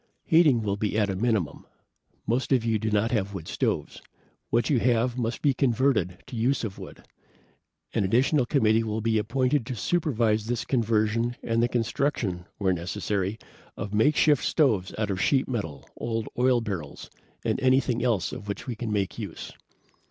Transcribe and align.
"Heating 0.25 0.63
will 0.63 0.77
be 0.77 0.97
at 0.97 1.11
a 1.11 1.15
minimum. 1.15 1.67
Most 2.25 2.51
of 2.51 2.65
you 2.65 2.79
do 2.79 2.89
not 2.89 3.11
have 3.11 3.35
wood 3.35 3.47
stoves. 3.47 4.01
What 4.49 4.67
you 4.67 4.79
have 4.79 5.15
must 5.15 5.43
be 5.43 5.53
converted 5.53 6.23
to 6.25 6.35
use 6.35 6.63
of 6.63 6.79
wood. 6.79 7.05
An 7.93 8.03
additional 8.03 8.47
committee 8.47 8.81
will 8.81 9.01
be 9.01 9.19
appointed 9.19 9.63
to 9.67 9.75
supervise 9.75 10.47
this 10.47 10.65
conversion 10.65 11.35
and 11.43 11.61
the 11.61 11.67
construction, 11.67 12.45
where 12.57 12.73
necessary, 12.73 13.37
of 13.77 13.93
makeshift 13.93 14.43
stoves 14.43 14.91
out 14.97 15.11
of 15.11 15.21
sheet 15.21 15.47
metal, 15.47 15.87
old 15.95 16.27
oil 16.35 16.61
barrels, 16.61 17.11
and 17.45 17.59
anything 17.61 18.03
else 18.03 18.31
of 18.33 18.47
which 18.47 18.65
we 18.65 18.75
can 18.75 18.91
make 18.91 19.19
use." 19.19 19.51